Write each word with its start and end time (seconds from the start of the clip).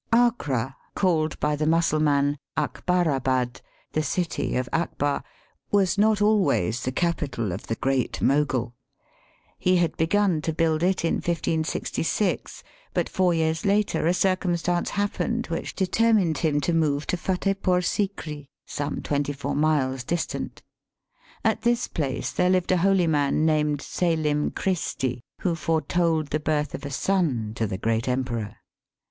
Agra, 0.11 0.75
called 0.95 1.39
by 1.39 1.55
the 1.55 1.67
Mussulman 1.67 2.39
Akbarabad, 2.57 3.61
the 3.91 4.01
City 4.01 4.55
of 4.55 4.67
Akbar, 4.73 5.23
was 5.71 5.95
not 5.99 6.23
always 6.23 6.81
the 6.81 6.91
capital 6.91 7.51
of 7.51 7.67
the 7.67 7.75
Great 7.75 8.19
Mogul. 8.19 8.73
He 9.59 9.77
had 9.77 9.95
begun 9.97 10.41
to 10.41 10.53
build 10.53 10.81
it 10.81 11.05
in 11.05 11.17
1566, 11.17 12.63
but 12.95 13.09
four 13.09 13.35
years 13.35 13.63
later 13.63 14.07
a 14.07 14.13
circumstance 14.15 14.89
happened 14.89 15.45
which 15.53 15.75
determined 15.75 16.39
him 16.39 16.59
to 16.61 16.73
move 16.73 17.05
to 17.05 17.15
to 17.15 17.21
Futtehpore 17.21 17.83
Sikri, 17.85 18.49
some 18.65 19.03
twenty 19.03 19.33
four 19.33 19.55
miles 19.55 20.03
distant. 20.03 20.63
At 21.45 21.61
this 21.61 21.87
place 21.87 22.31
there 22.31 22.49
lived 22.49 22.71
a 22.71 22.77
holy 22.77 23.05
man 23.05 23.45
named 23.45 23.83
Selim 23.83 24.49
Christi, 24.49 25.21
who 25.41 25.53
foretold 25.53 26.29
the 26.31 26.39
birth 26.39 26.73
of 26.73 26.87
a 26.87 26.89
son 26.89 27.53
to 27.53 27.67
the 27.67 27.77
great 27.77 28.07
Emperor. 28.07 28.55